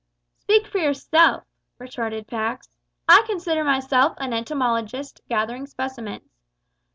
"Speak 0.39 0.65
for 0.65 0.79
yourself," 0.79 1.43
retorted 1.77 2.25
Pax; 2.25 2.67
"I 3.07 3.21
consider 3.27 3.63
myself 3.63 4.15
an 4.17 4.33
entomologist 4.33 5.21
gathering 5.29 5.67
specimens. 5.67 6.39